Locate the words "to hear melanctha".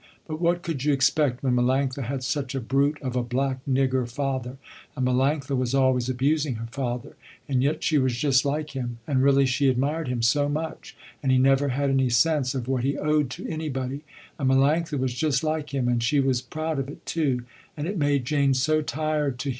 18.87-18.89